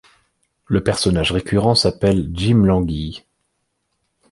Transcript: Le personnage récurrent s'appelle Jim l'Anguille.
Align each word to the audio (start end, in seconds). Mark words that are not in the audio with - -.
Le 0.65 0.83
personnage 0.83 1.31
récurrent 1.31 1.75
s'appelle 1.75 2.31
Jim 2.33 2.63
l'Anguille. 2.65 3.21